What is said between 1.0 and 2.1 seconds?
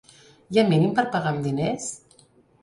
per pagar amb diners?